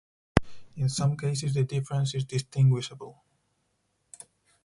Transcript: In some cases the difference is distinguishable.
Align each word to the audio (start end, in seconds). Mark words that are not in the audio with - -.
In 0.77 0.89
some 0.89 1.15
cases 1.15 1.53
the 1.53 1.63
difference 1.63 2.15
is 2.15 2.25
distinguishable. 2.25 3.23